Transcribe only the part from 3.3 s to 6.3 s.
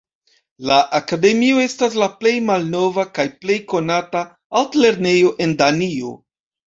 plej konata altlernejo en Danio.